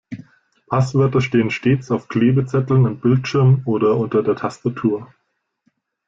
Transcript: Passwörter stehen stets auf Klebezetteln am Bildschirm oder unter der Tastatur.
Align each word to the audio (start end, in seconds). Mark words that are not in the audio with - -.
Passwörter 0.65 1.21
stehen 1.21 1.51
stets 1.51 1.91
auf 1.91 2.07
Klebezetteln 2.07 2.87
am 2.87 2.99
Bildschirm 2.99 3.61
oder 3.65 3.97
unter 3.97 4.23
der 4.23 4.35
Tastatur. 4.35 5.13